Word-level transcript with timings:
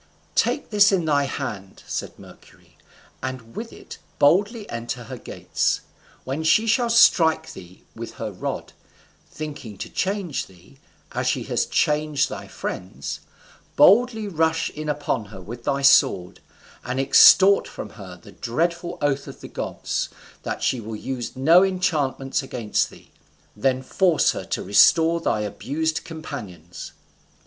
"Take 0.33 0.71
this 0.71 0.91
in 0.91 1.05
thy 1.05 1.25
hand," 1.25 1.83
said 1.85 2.17
Mercury, 2.17 2.75
"and 3.21 3.55
with 3.55 3.71
it 3.71 3.99
boldly 4.17 4.67
enter 4.67 5.03
her 5.03 5.17
gates; 5.17 5.81
when 6.23 6.41
she 6.43 6.65
shall 6.65 6.89
strike 6.89 7.53
thee 7.53 7.83
with 7.95 8.13
her 8.15 8.31
rod, 8.31 8.73
thinking 9.29 9.77
to 9.77 9.89
change 9.91 10.47
thee, 10.47 10.79
as 11.11 11.27
she 11.27 11.43
has 11.43 11.67
changed 11.67 12.29
thy 12.31 12.47
friends, 12.47 13.19
boldly 13.75 14.27
rush 14.27 14.71
in 14.71 14.89
upon 14.89 15.25
her 15.25 15.39
with 15.39 15.65
thy 15.65 15.83
sword, 15.83 16.39
and 16.83 16.99
extort 16.99 17.67
from 17.67 17.89
her 17.91 18.17
the 18.19 18.31
dreadful 18.31 18.97
oath 19.03 19.27
of 19.27 19.41
the 19.41 19.47
gods, 19.47 20.09
that 20.41 20.63
she 20.63 20.79
will 20.79 20.95
use 20.95 21.35
no 21.35 21.63
enchantments 21.63 22.41
against 22.41 22.89
thee; 22.89 23.11
then 23.55 23.83
force 23.83 24.31
her 24.31 24.45
to 24.45 24.63
restore 24.63 25.21
thy 25.21 25.41
abused 25.41 26.03
companions." 26.03 26.93